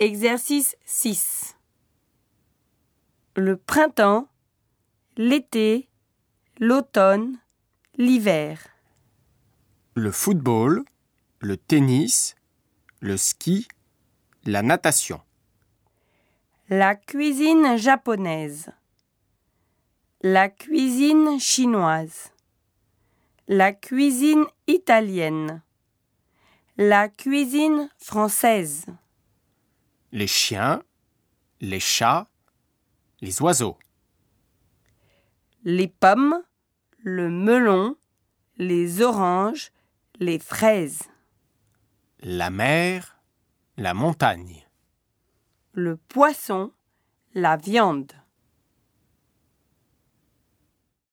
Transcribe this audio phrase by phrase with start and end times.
[0.00, 1.56] Exercice 6.
[3.34, 4.28] Le printemps,
[5.16, 5.88] l'été,
[6.60, 7.40] l'automne,
[7.96, 8.60] l'hiver.
[9.94, 10.84] Le football,
[11.40, 12.36] le tennis,
[13.00, 13.66] le ski,
[14.44, 15.20] la natation.
[16.68, 18.70] La cuisine japonaise.
[20.22, 22.30] La cuisine chinoise.
[23.48, 25.60] La cuisine italienne.
[26.76, 28.86] La cuisine française.
[30.12, 30.82] Les chiens,
[31.60, 32.28] les chats,
[33.20, 33.78] les oiseaux.
[35.64, 36.42] Les pommes,
[36.98, 37.96] le melon,
[38.56, 39.70] les oranges,
[40.18, 41.02] les fraises.
[42.20, 43.18] La mer,
[43.76, 44.66] la montagne.
[45.72, 46.72] Le poisson,
[47.34, 48.12] la viande.